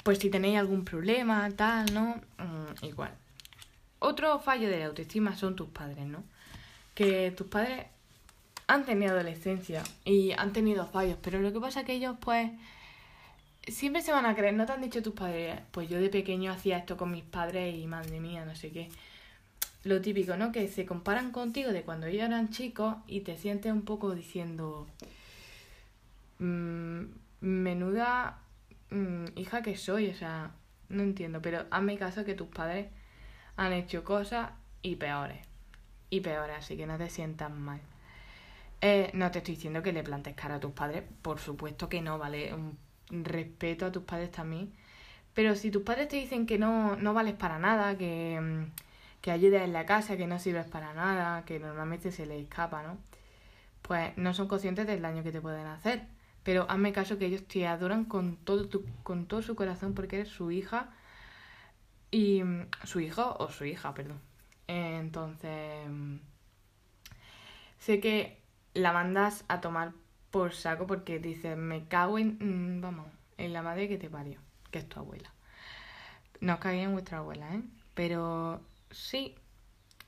pues 0.03 0.17
si 0.17 0.31
tenéis 0.31 0.57
algún 0.57 0.83
problema, 0.83 1.47
tal, 1.51 1.93
¿no? 1.93 2.15
Mm, 2.39 2.85
igual. 2.85 3.11
Otro 3.99 4.39
fallo 4.39 4.69
de 4.69 4.79
la 4.79 4.85
autoestima 4.87 5.35
son 5.35 5.55
tus 5.55 5.69
padres, 5.69 6.05
¿no? 6.05 6.23
Que 6.95 7.31
tus 7.31 7.47
padres 7.47 7.85
han 8.67 8.85
tenido 8.85 9.13
adolescencia 9.13 9.83
y 10.05 10.31
han 10.31 10.53
tenido 10.53 10.85
fallos, 10.85 11.17
pero 11.21 11.39
lo 11.39 11.51
que 11.51 11.59
pasa 11.59 11.81
es 11.81 11.85
que 11.85 11.93
ellos 11.93 12.15
pues 12.19 12.51
siempre 13.67 14.01
se 14.01 14.11
van 14.11 14.25
a 14.25 14.35
creer, 14.35 14.53
no 14.53 14.65
te 14.65 14.73
han 14.73 14.81
dicho 14.81 15.01
tus 15.01 15.13
padres, 15.13 15.59
pues 15.71 15.89
yo 15.89 15.99
de 15.99 16.09
pequeño 16.09 16.51
hacía 16.51 16.77
esto 16.77 16.95
con 16.95 17.11
mis 17.11 17.23
padres 17.23 17.75
y 17.75 17.87
madre 17.87 18.19
mía, 18.19 18.45
no 18.45 18.55
sé 18.55 18.71
qué. 18.71 18.89
Lo 19.83 20.01
típico, 20.01 20.35
¿no? 20.37 20.51
Que 20.51 20.67
se 20.67 20.85
comparan 20.85 21.31
contigo 21.31 21.71
de 21.71 21.83
cuando 21.83 22.07
ellos 22.07 22.25
eran 22.25 22.49
chicos 22.49 22.95
y 23.07 23.21
te 23.21 23.37
sientes 23.37 23.71
un 23.71 23.83
poco 23.83 24.13
diciendo, 24.13 24.87
mmm, 26.39 27.03
menuda 27.41 28.39
mm, 28.91 29.25
hija 29.35 29.61
que 29.61 29.77
soy, 29.77 30.09
o 30.09 30.15
sea, 30.15 30.51
no 30.89 31.03
entiendo, 31.03 31.41
pero 31.41 31.65
hazme 31.71 31.97
caso 31.97 32.25
que 32.25 32.35
tus 32.35 32.47
padres 32.49 32.87
han 33.59 33.73
hecho 33.73 34.05
cosas 34.05 34.51
y 34.81 34.95
peores, 34.95 35.45
y 36.09 36.21
peores, 36.21 36.55
así 36.57 36.77
que 36.77 36.87
no 36.87 36.97
te 36.97 37.09
sientas 37.09 37.51
mal. 37.51 37.81
Eh, 38.81 39.11
no 39.13 39.29
te 39.31 39.39
estoy 39.39 39.55
diciendo 39.55 39.83
que 39.83 39.91
le 39.91 40.01
plantes 40.01 40.33
cara 40.35 40.55
a 40.55 40.59
tus 40.61 40.71
padres, 40.71 41.03
por 41.21 41.39
supuesto 41.39 41.89
que 41.89 42.01
no, 42.01 42.17
¿vale? 42.17 42.53
Un 42.53 42.77
respeto 43.09 43.85
a 43.85 43.91
tus 43.91 44.03
padres 44.03 44.31
también. 44.31 44.71
Pero 45.33 45.55
si 45.55 45.71
tus 45.71 45.83
padres 45.83 46.07
te 46.07 46.15
dicen 46.15 46.45
que 46.45 46.57
no, 46.57 46.95
no 46.95 47.13
vales 47.13 47.33
para 47.35 47.59
nada, 47.59 47.97
que, 47.97 48.39
mm, 48.41 48.71
que 49.21 49.31
ayudas 49.31 49.63
en 49.63 49.73
la 49.73 49.85
casa, 49.85 50.15
que 50.15 50.27
no 50.27 50.39
sirves 50.39 50.65
para 50.65 50.93
nada, 50.93 51.43
que 51.45 51.59
normalmente 51.59 52.11
se 52.13 52.25
les 52.25 52.41
escapa, 52.43 52.81
¿no? 52.83 52.97
Pues 53.81 54.17
no 54.17 54.33
son 54.33 54.47
conscientes 54.47 54.87
del 54.87 55.01
daño 55.01 55.23
que 55.23 55.33
te 55.33 55.41
pueden 55.41 55.67
hacer. 55.67 56.03
Pero 56.43 56.65
hazme 56.69 56.93
caso 56.93 57.17
que 57.17 57.25
ellos 57.25 57.45
te 57.47 57.67
adoran 57.67 58.05
con 58.05 58.37
todo, 58.37 58.69
tu, 58.69 58.85
con 59.03 59.25
todo 59.27 59.41
su 59.41 59.55
corazón 59.55 59.93
porque 59.93 60.17
eres 60.17 60.29
su 60.29 60.51
hija 60.51 60.91
y 62.11 62.43
mm, 62.43 62.67
su 62.83 62.99
hijo 62.99 63.35
o 63.39 63.49
su 63.49 63.65
hija, 63.65 63.93
perdón. 63.93 64.19
entonces, 64.67 65.87
sé 67.79 67.99
que 67.99 68.39
la 68.73 68.93
mandas 68.93 69.45
a 69.47 69.61
tomar 69.61 69.93
por 70.31 70.53
saco 70.53 70.85
porque 70.87 71.19
dices, 71.19 71.57
me 71.57 71.85
cago 71.87 72.19
en, 72.19 72.37
mm, 72.77 72.81
vamos, 72.81 73.07
en 73.37 73.53
la 73.53 73.61
madre 73.61 73.87
que 73.87 73.97
te 73.97 74.09
parió, 74.09 74.39
que 74.71 74.79
es 74.79 74.89
tu 74.89 74.99
abuela. 74.99 75.31
No 76.41 76.53
os 76.53 76.59
caguéis 76.59 76.85
en 76.85 76.93
vuestra 76.93 77.19
abuela, 77.19 77.53
¿eh? 77.55 77.61
Pero 77.95 78.61
sí, 78.91 79.35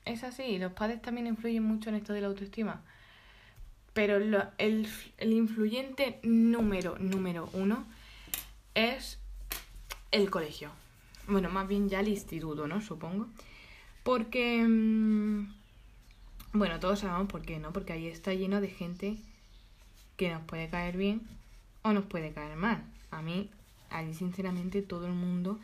es 0.04 0.24
así, 0.24 0.58
los 0.58 0.72
padres 0.72 1.02
también 1.02 1.26
influyen 1.26 1.62
mucho 1.62 1.90
en 1.90 1.96
esto 1.96 2.12
de 2.12 2.20
la 2.20 2.28
autoestima. 2.28 2.82
Pero 3.92 4.16
el, 4.16 4.88
el 5.18 5.32
influyente 5.32 6.18
número, 6.22 6.96
número 6.98 7.50
uno 7.52 7.84
es 8.74 9.18
el 10.10 10.30
colegio. 10.30 10.70
Bueno, 11.26 11.50
más 11.50 11.68
bien 11.68 11.88
ya 11.88 12.00
el 12.00 12.08
instituto, 12.08 12.66
¿no? 12.66 12.80
Supongo. 12.80 13.28
Porque... 14.02 14.64
Mm, 14.66 15.52
bueno, 16.54 16.78
todos 16.80 17.00
sabemos 17.00 17.28
por 17.28 17.42
qué, 17.42 17.58
¿no? 17.58 17.72
Porque 17.72 17.94
ahí 17.94 18.06
está 18.06 18.34
lleno 18.34 18.60
de 18.60 18.68
gente 18.68 19.16
que 20.16 20.30
nos 20.30 20.42
puede 20.42 20.68
caer 20.68 20.96
bien 20.96 21.22
o 21.82 21.92
nos 21.92 22.04
puede 22.04 22.32
caer 22.32 22.56
mal. 22.56 22.84
A 23.10 23.22
mí, 23.22 23.50
allí 23.90 24.14
sinceramente 24.14 24.82
todo 24.82 25.06
el 25.06 25.14
mundo 25.14 25.58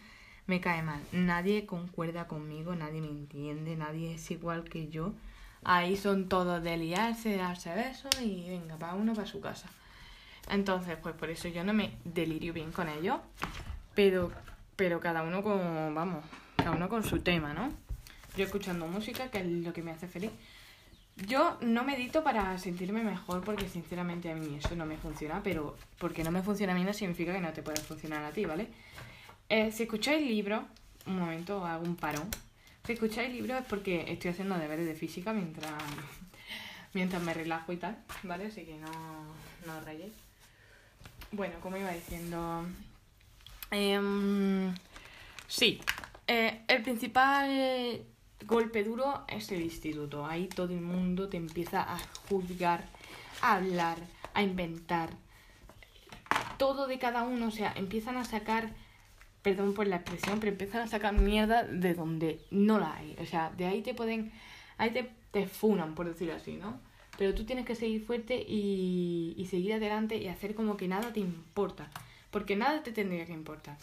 me 0.47 0.61
cae 0.61 0.83
mal. 0.83 1.01
Nadie 1.13 1.67
concuerda 1.67 2.27
conmigo, 2.27 2.75
nadie 2.75 3.01
me 3.01 3.09
entiende, 3.09 3.77
nadie 3.77 4.15
es 4.15 4.31
igual 4.31 4.65
que 4.65 4.89
yo. 4.89 5.13
Ahí 5.63 5.97
son 5.97 6.29
todos 6.29 6.63
de 6.63 6.77
liarse, 6.77 7.31
de 7.31 7.37
darse 7.37 7.75
besos 7.75 8.11
y 8.23 8.49
venga, 8.49 8.77
para 8.79 8.95
uno 8.95 9.15
para 9.15 9.27
su 9.27 9.41
casa. 9.41 9.69
Entonces, 10.51 10.97
pues 11.03 11.15
por 11.15 11.29
eso 11.29 11.49
yo 11.49 11.65
no 11.65 11.75
me 11.75 11.93
delirio 12.05 12.55
bien 12.55 12.73
con 12.73 12.89
ellos, 12.89 13.19
pero, 13.95 14.33
pero 14.79 15.01
cada 15.01 15.25
uno 15.25 15.43
con, 15.43 15.93
vamos, 15.93 16.25
cada 16.55 16.71
uno 16.71 16.89
con 16.89 17.03
su 17.03 17.19
tema, 17.19 17.53
¿no? 17.53 17.73
Yo 18.37 18.45
escuchando 18.45 18.87
música, 18.87 19.29
que 19.29 19.41
es 19.41 19.47
lo 19.47 19.73
que 19.73 19.83
me 19.83 19.91
hace 19.91 20.07
feliz. 20.07 20.31
Yo 21.27 21.59
no 21.63 21.83
medito 21.83 22.23
para 22.23 22.57
sentirme 22.59 23.03
mejor 23.03 23.43
porque 23.43 23.69
sinceramente 23.69 24.31
a 24.31 24.37
mí 24.37 24.55
eso 24.55 24.77
no 24.77 24.87
me 24.87 24.97
funciona, 24.97 25.43
pero 25.43 25.77
porque 25.99 26.23
no 26.23 26.31
me 26.31 26.43
funciona 26.43 26.75
a 26.75 26.77
mí 26.77 26.85
no 26.85 26.93
significa 26.93 27.33
que 27.33 27.41
no 27.41 27.53
te 27.53 27.65
pueda 27.65 27.83
funcionar 27.83 28.23
a 28.25 28.31
ti, 28.31 28.45
¿vale? 28.45 28.69
Eh, 29.49 29.73
si 29.73 29.83
escucháis 29.83 30.25
libros, 30.25 30.63
un 31.07 31.19
momento, 31.19 31.67
hago 31.67 31.83
un 31.83 31.97
parón. 31.97 32.29
Si 32.87 32.93
escucháis 32.93 33.35
libros 33.35 33.59
es 33.59 33.67
porque 33.67 34.05
estoy 34.07 34.31
haciendo 34.31 34.57
deberes 34.57 34.87
de 34.87 34.95
física 34.95 35.33
mientras, 35.33 35.73
mientras 36.95 37.21
me 37.21 37.35
relajo 37.35 37.73
y 37.73 37.79
tal, 37.79 37.99
¿vale? 38.23 38.47
Así 38.47 38.65
que 38.65 38.77
no, 38.77 38.93
no 39.67 39.81
rayéis. 39.85 40.15
Bueno, 41.33 41.57
como 41.61 41.79
iba 41.79 41.91
diciendo... 41.91 42.65
Em, 43.71 44.75
sí, 45.47 45.81
eh, 46.27 46.63
el 46.69 46.83
principal 46.83 48.05
golpe 48.47 48.85
duro 48.85 49.25
es 49.29 49.51
el 49.53 49.63
instituto. 49.63 50.27
Ahí 50.27 50.47
todo 50.47 50.73
el 50.73 50.81
mundo 50.81 51.29
te 51.29 51.37
empieza 51.37 51.83
a 51.83 51.99
juzgar, 52.29 52.85
a 53.43 53.57
hablar, 53.57 53.99
a 54.35 54.43
inventar. 54.43 55.11
Todo 56.57 56.87
de 56.87 56.99
cada 56.99 57.23
uno, 57.23 57.49
o 57.49 57.51
sea, 57.51 57.73
empiezan 57.77 58.17
a 58.17 58.25
sacar, 58.25 58.71
perdón 59.43 59.75
por 59.75 59.87
la 59.87 59.97
expresión, 59.97 60.41
pero 60.41 60.53
empiezan 60.53 60.83
a 60.83 60.89
sacar 60.89 61.15
mierda 61.15 61.65
de 61.65 61.95
donde 61.95 62.41
no 62.51 62.79
la 62.79 62.95
hay. 62.97 63.17
O 63.21 63.27
sea, 63.27 63.51
de 63.57 63.67
ahí 63.67 63.83
te 63.83 63.95
pueden, 63.95 64.33
ahí 64.77 64.91
te, 64.91 65.11
te 65.31 65.47
funan, 65.47 65.95
por 65.95 66.07
decirlo 66.09 66.35
así, 66.35 66.55
¿no? 66.57 66.81
Pero 67.17 67.35
tú 67.35 67.45
tienes 67.45 67.67
que 67.67 67.75
seguir 67.75 68.05
fuerte 68.05 68.45
y, 68.47 69.35
y 69.37 69.47
seguir 69.47 69.75
adelante 69.75 70.17
y 70.17 70.29
hacer 70.29 70.55
como 70.55 70.77
que 70.77 70.89
nada 70.89 71.13
te 71.13 71.21
importa. 71.21 71.91
Porque 72.31 72.57
nada 72.57 72.83
te 72.83 72.93
tendría 72.93 73.27
que 73.27 73.33
importar. 73.33 73.77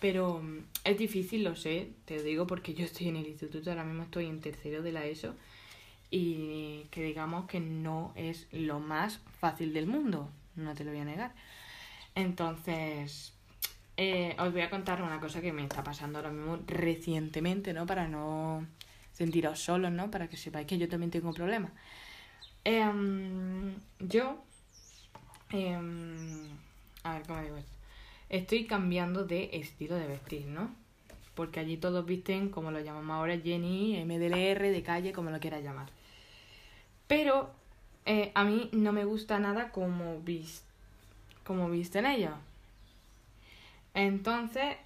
Pero 0.00 0.40
mm, 0.42 0.58
es 0.84 0.98
difícil, 0.98 1.44
lo 1.44 1.56
sé, 1.56 1.90
te 2.04 2.16
lo 2.16 2.22
digo 2.22 2.46
porque 2.46 2.74
yo 2.74 2.84
estoy 2.84 3.08
en 3.08 3.16
el 3.16 3.26
instituto, 3.26 3.70
ahora 3.70 3.84
mismo 3.84 4.04
estoy 4.04 4.26
en 4.26 4.40
tercero 4.40 4.82
de 4.82 4.92
la 4.92 5.04
ESO 5.04 5.34
y 6.10 6.84
que 6.90 7.02
digamos 7.02 7.46
que 7.46 7.60
no 7.60 8.12
es 8.16 8.46
lo 8.52 8.80
más 8.80 9.20
fácil 9.40 9.74
del 9.74 9.86
mundo, 9.86 10.30
no 10.56 10.74
te 10.74 10.84
lo 10.84 10.92
voy 10.92 11.00
a 11.00 11.04
negar. 11.04 11.32
Entonces, 12.14 13.32
eh, 13.96 14.36
os 14.38 14.52
voy 14.52 14.62
a 14.62 14.70
contar 14.70 15.02
una 15.02 15.20
cosa 15.20 15.40
que 15.40 15.52
me 15.52 15.62
está 15.62 15.82
pasando 15.84 16.18
ahora 16.18 16.30
mismo 16.30 16.58
recientemente, 16.66 17.72
¿no? 17.72 17.86
Para 17.86 18.08
no 18.08 18.66
sentiros 19.12 19.60
solos, 19.60 19.92
¿no? 19.92 20.10
Para 20.10 20.28
que 20.28 20.36
sepáis 20.36 20.66
que 20.66 20.78
yo 20.78 20.88
también 20.88 21.10
tengo 21.10 21.32
problemas. 21.32 21.72
Em, 22.64 23.74
yo... 23.98 24.42
Em, 25.50 26.48
a 27.10 27.14
ver, 27.14 27.26
¿cómo 27.26 27.40
digo 27.42 27.56
esto? 27.56 27.78
estoy 28.28 28.66
cambiando 28.66 29.24
de 29.24 29.50
estilo 29.52 29.96
de 29.96 30.06
vestir, 30.06 30.46
¿no? 30.46 30.70
Porque 31.34 31.60
allí 31.60 31.76
todos 31.76 32.04
visten, 32.04 32.50
como 32.50 32.70
lo 32.70 32.80
llamamos 32.80 33.14
ahora, 33.14 33.38
Jenny, 33.38 34.02
MDLR, 34.04 34.70
de 34.70 34.82
calle, 34.82 35.12
como 35.12 35.30
lo 35.30 35.40
quieras 35.40 35.62
llamar. 35.62 35.88
Pero 37.06 37.50
eh, 38.04 38.32
a 38.34 38.44
mí 38.44 38.68
no 38.72 38.92
me 38.92 39.04
gusta 39.04 39.38
nada 39.38 39.70
como, 39.70 40.20
vis 40.20 40.64
como 41.44 41.70
visten 41.70 42.06
ellos. 42.06 42.34
Entonces 43.94 44.76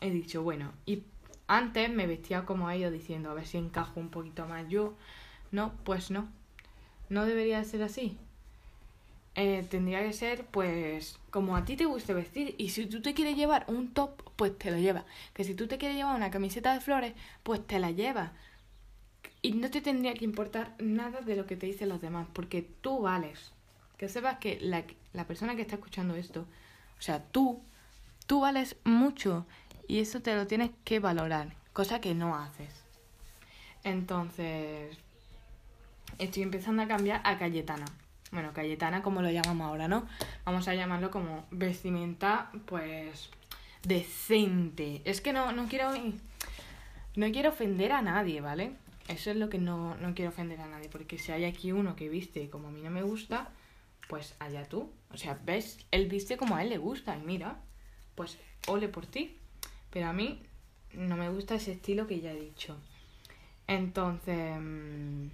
he 0.00 0.10
dicho, 0.10 0.42
bueno, 0.42 0.72
y 0.86 1.02
antes 1.46 1.90
me 1.90 2.06
vestía 2.06 2.44
como 2.44 2.70
ellos 2.70 2.92
diciendo, 2.92 3.30
a 3.30 3.34
ver 3.34 3.46
si 3.46 3.58
encajo 3.58 4.00
un 4.00 4.08
poquito 4.08 4.46
más 4.46 4.68
yo. 4.68 4.94
No, 5.52 5.72
pues 5.84 6.10
no. 6.10 6.28
No 7.08 7.24
debería 7.24 7.62
ser 7.64 7.82
así. 7.82 8.18
Eh, 9.40 9.64
tendría 9.70 10.02
que 10.02 10.12
ser 10.12 10.46
pues 10.46 11.16
como 11.30 11.56
a 11.56 11.64
ti 11.64 11.76
te 11.76 11.84
guste 11.84 12.12
vestir. 12.12 12.56
Y 12.58 12.70
si 12.70 12.86
tú 12.86 13.00
te 13.00 13.14
quieres 13.14 13.36
llevar 13.36 13.64
un 13.68 13.94
top 13.94 14.10
pues 14.34 14.58
te 14.58 14.72
lo 14.72 14.78
llevas. 14.78 15.04
Que 15.32 15.44
si 15.44 15.54
tú 15.54 15.68
te 15.68 15.78
quieres 15.78 15.96
llevar 15.96 16.16
una 16.16 16.32
camiseta 16.32 16.74
de 16.74 16.80
flores 16.80 17.14
pues 17.44 17.64
te 17.64 17.78
la 17.78 17.92
llevas. 17.92 18.32
Y 19.40 19.52
no 19.52 19.70
te 19.70 19.80
tendría 19.80 20.14
que 20.14 20.24
importar 20.24 20.74
nada 20.80 21.20
de 21.20 21.36
lo 21.36 21.46
que 21.46 21.56
te 21.56 21.66
dicen 21.66 21.88
los 21.88 22.00
demás 22.00 22.26
porque 22.32 22.62
tú 22.62 23.02
vales. 23.02 23.52
Que 23.96 24.08
sepas 24.08 24.38
que 24.38 24.58
la, 24.60 24.82
la 25.12 25.24
persona 25.28 25.54
que 25.54 25.62
está 25.62 25.76
escuchando 25.76 26.16
esto 26.16 26.44
o 26.98 27.02
sea 27.02 27.22
tú 27.22 27.62
tú 28.26 28.40
vales 28.40 28.74
mucho 28.82 29.46
y 29.86 30.00
eso 30.00 30.20
te 30.20 30.34
lo 30.34 30.48
tienes 30.48 30.72
que 30.82 30.98
valorar 30.98 31.54
cosa 31.72 32.00
que 32.00 32.12
no 32.12 32.34
haces. 32.34 32.74
Entonces 33.84 34.98
estoy 36.18 36.42
empezando 36.42 36.82
a 36.82 36.88
cambiar 36.88 37.20
a 37.22 37.38
Cayetana 37.38 37.86
bueno, 38.32 38.52
Cayetana 38.52 39.02
como 39.02 39.22
lo 39.22 39.30
llamamos 39.30 39.66
ahora, 39.66 39.88
¿no? 39.88 40.06
Vamos 40.44 40.68
a 40.68 40.74
llamarlo 40.74 41.10
como 41.10 41.46
vestimenta, 41.50 42.50
pues, 42.66 43.30
decente. 43.82 45.02
Es 45.04 45.20
que 45.20 45.32
no, 45.32 45.52
no 45.52 45.66
quiero... 45.66 45.92
No 47.16 47.32
quiero 47.32 47.48
ofender 47.48 47.90
a 47.90 48.00
nadie, 48.00 48.40
¿vale? 48.40 48.74
Eso 49.08 49.30
es 49.30 49.36
lo 49.36 49.48
que 49.48 49.58
no, 49.58 49.96
no 49.96 50.14
quiero 50.14 50.30
ofender 50.30 50.60
a 50.60 50.68
nadie, 50.68 50.88
porque 50.88 51.18
si 51.18 51.32
hay 51.32 51.46
aquí 51.46 51.72
uno 51.72 51.96
que 51.96 52.08
viste 52.08 52.48
como 52.48 52.68
a 52.68 52.70
mí 52.70 52.80
no 52.80 52.90
me 52.90 53.02
gusta, 53.02 53.50
pues 54.08 54.34
allá 54.38 54.64
tú. 54.68 54.92
O 55.12 55.16
sea, 55.16 55.38
ves, 55.44 55.84
él 55.90 56.06
viste 56.06 56.36
como 56.36 56.54
a 56.54 56.62
él 56.62 56.68
le 56.68 56.78
gusta 56.78 57.16
y 57.16 57.22
mira, 57.22 57.58
pues 58.14 58.38
ole 58.68 58.88
por 58.88 59.06
ti. 59.06 59.38
Pero 59.90 60.06
a 60.08 60.12
mí 60.12 60.42
no 60.92 61.16
me 61.16 61.28
gusta 61.28 61.54
ese 61.54 61.72
estilo 61.72 62.06
que 62.06 62.20
ya 62.20 62.32
he 62.32 62.40
dicho. 62.40 62.76
Entonces, 63.66 64.58
mm, 64.60 65.28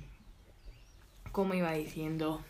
como 1.33 1.55
iba 1.55 1.73
diciendo, 1.73 2.45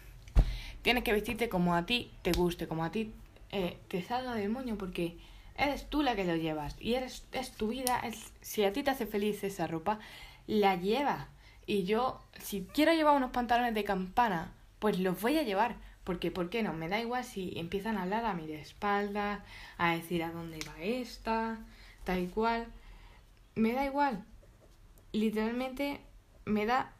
Tienes 0.84 1.02
que 1.02 1.14
vestirte 1.14 1.48
como 1.48 1.74
a 1.74 1.86
ti 1.86 2.12
te 2.20 2.32
guste, 2.32 2.68
como 2.68 2.84
a 2.84 2.92
ti 2.92 3.10
eh, 3.52 3.78
te 3.88 4.02
salga 4.02 4.34
del 4.34 4.50
moño, 4.50 4.76
porque 4.76 5.16
eres 5.56 5.88
tú 5.88 6.02
la 6.02 6.14
que 6.14 6.26
lo 6.26 6.36
llevas 6.36 6.76
y 6.78 6.92
eres, 6.92 7.24
es 7.32 7.52
tu 7.52 7.68
vida. 7.68 8.00
Es, 8.00 8.34
si 8.42 8.64
a 8.64 8.72
ti 8.74 8.82
te 8.82 8.90
hace 8.90 9.06
feliz 9.06 9.42
esa 9.44 9.66
ropa, 9.66 9.98
la 10.46 10.76
lleva. 10.76 11.28
Y 11.64 11.84
yo, 11.84 12.20
si 12.38 12.66
quiero 12.74 12.92
llevar 12.92 13.16
unos 13.16 13.30
pantalones 13.30 13.72
de 13.72 13.82
campana, 13.82 14.52
pues 14.78 14.98
los 14.98 15.18
voy 15.22 15.38
a 15.38 15.42
llevar. 15.42 15.76
Porque, 16.04 16.30
¿por 16.30 16.50
qué 16.50 16.62
no? 16.62 16.74
Me 16.74 16.90
da 16.90 17.00
igual 17.00 17.24
si 17.24 17.58
empiezan 17.58 17.96
a 17.96 18.02
hablar 18.02 18.26
a 18.26 18.34
mi 18.34 18.52
espalda, 18.52 19.42
a 19.78 19.94
decir 19.94 20.22
a 20.22 20.32
dónde 20.32 20.58
va 20.68 20.82
esta, 20.82 21.60
tal 22.04 22.28
cual. 22.28 22.66
Me 23.54 23.72
da 23.72 23.86
igual. 23.86 24.22
Literalmente 25.12 26.02
me 26.44 26.66
da 26.66 26.92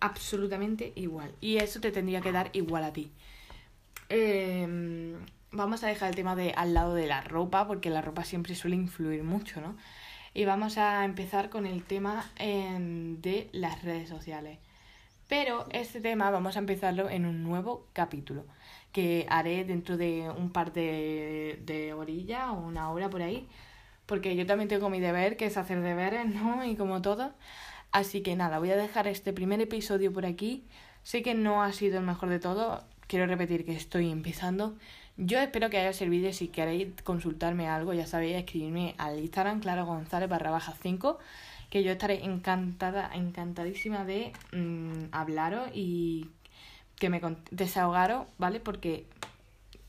absolutamente 0.00 0.92
igual. 0.96 1.32
Y 1.40 1.58
eso 1.58 1.80
te 1.80 1.92
tendría 1.92 2.20
que 2.20 2.32
dar 2.32 2.50
igual 2.52 2.84
a 2.84 2.92
ti. 2.92 3.10
Em, 4.08 5.14
vamos 5.50 5.82
a 5.84 5.88
dejar 5.88 6.10
el 6.10 6.16
tema 6.16 6.36
de 6.36 6.52
al 6.52 6.74
lado 6.74 6.94
de 6.94 7.06
la 7.06 7.22
ropa, 7.22 7.66
porque 7.66 7.90
la 7.90 8.02
ropa 8.02 8.24
siempre 8.24 8.54
suele 8.54 8.76
influir 8.76 9.22
mucho, 9.22 9.60
¿no? 9.60 9.76
Y 10.34 10.44
vamos 10.44 10.78
a 10.78 11.04
empezar 11.04 11.48
con 11.50 11.66
el 11.66 11.82
tema 11.84 12.30
em, 12.36 13.20
de 13.20 13.48
las 13.52 13.82
redes 13.82 14.08
sociales. 14.08 14.58
Pero 15.28 15.66
este 15.72 16.00
tema 16.00 16.30
vamos 16.30 16.56
a 16.56 16.60
empezarlo 16.60 17.10
en 17.10 17.26
un 17.26 17.42
nuevo 17.42 17.88
capítulo 17.92 18.44
que 18.92 19.26
haré 19.28 19.64
dentro 19.64 19.96
de 19.96 20.30
un 20.30 20.50
par 20.52 20.72
de, 20.72 21.60
de 21.66 21.92
orillas 21.94 22.48
o 22.50 22.54
una 22.54 22.90
hora 22.90 23.10
por 23.10 23.22
ahí. 23.22 23.48
Porque 24.06 24.36
yo 24.36 24.46
también 24.46 24.68
tengo 24.68 24.88
mi 24.88 25.00
deber, 25.00 25.36
que 25.36 25.46
es 25.46 25.56
hacer 25.56 25.80
deberes, 25.82 26.26
¿no? 26.26 26.64
Y 26.64 26.76
como 26.76 27.02
todo. 27.02 27.32
Así 27.96 28.20
que 28.20 28.36
nada, 28.36 28.58
voy 28.58 28.70
a 28.70 28.76
dejar 28.76 29.08
este 29.08 29.32
primer 29.32 29.58
episodio 29.62 30.12
por 30.12 30.26
aquí. 30.26 30.66
Sé 31.02 31.22
que 31.22 31.32
no 31.32 31.62
ha 31.62 31.72
sido 31.72 31.96
el 31.96 32.04
mejor 32.04 32.28
de 32.28 32.38
todo. 32.38 32.84
Quiero 33.06 33.24
repetir 33.24 33.64
que 33.64 33.74
estoy 33.74 34.12
empezando. 34.12 34.76
Yo 35.16 35.38
espero 35.38 35.70
que 35.70 35.78
haya 35.78 35.94
servido. 35.94 36.30
Si 36.34 36.48
queréis 36.48 36.88
consultarme 37.04 37.68
algo, 37.68 37.94
ya 37.94 38.06
sabéis, 38.06 38.36
escribirme 38.36 38.94
al 38.98 39.18
Instagram, 39.18 39.60
Clara 39.60 39.84
González 39.84 40.28
barra 40.28 40.50
baja 40.50 40.74
5, 40.78 41.18
que 41.70 41.82
yo 41.82 41.90
estaré 41.90 42.22
encantada, 42.22 43.10
encantadísima 43.14 44.04
de 44.04 44.34
mm, 44.52 45.04
hablaros 45.12 45.70
y 45.72 46.28
que 46.96 47.08
me 47.08 47.22
desahogaros, 47.50 48.26
¿vale? 48.36 48.60
Porque, 48.60 49.06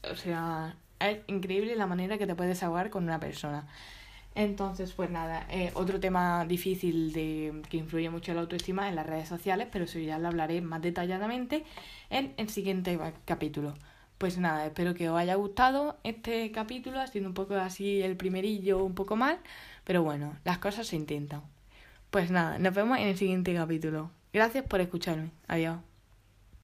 o 0.10 0.16
sea, 0.16 0.78
es 1.02 1.18
increíble 1.28 1.76
la 1.76 1.88
manera 1.88 2.18
que 2.18 2.26
te 2.26 2.36
puedes 2.36 2.56
desahogar 2.56 2.90
con 2.90 3.04
una 3.04 3.20
persona. 3.20 3.68
Entonces, 4.38 4.94
pues 4.94 5.10
nada, 5.10 5.48
eh, 5.50 5.72
otro 5.74 6.00
tema 6.00 6.46
difícil 6.46 7.12
de 7.12 7.63
que 7.70 7.77
influye 7.77 8.12
mucho 8.12 8.32
en 8.32 8.36
la 8.36 8.41
autoestima 8.44 8.88
en 8.88 8.96
las 8.96 9.08
redes 9.08 9.27
sociales, 9.27 9.67
pero 9.72 9.86
eso 9.86 9.98
ya 9.98 10.20
lo 10.20 10.27
hablaré 10.27 10.62
más 10.62 10.79
detalladamente 10.79 11.65
en 12.12 12.36
el 12.38 12.48
siguiente 12.50 13.00
capítulo. 13.25 13.74
Pues 14.20 14.38
nada, 14.38 14.67
espero 14.67 14.94
que 14.94 15.10
os 15.10 15.17
haya 15.17 15.34
gustado 15.34 15.98
este 16.03 16.51
capítulo, 16.51 17.00
ha 17.00 17.08
sido 17.08 17.25
un 17.27 17.34
poco 17.34 17.56
así 17.56 18.03
el 18.03 18.15
primerillo, 18.15 18.84
un 18.84 18.94
poco 18.94 19.15
mal, 19.15 19.39
pero 19.84 20.03
bueno, 20.03 20.36
las 20.44 20.60
cosas 20.60 20.86
se 20.86 20.98
intentan. 20.98 21.41
Pues 22.12 22.29
nada, 22.29 22.60
nos 22.60 22.75
vemos 22.75 23.00
en 23.00 23.08
el 23.08 23.17
siguiente 23.17 23.56
capítulo. 23.56 24.12
Gracias 24.34 24.63
por 24.65 24.82
escucharme. 24.82 25.32
Adiós. 25.48 25.79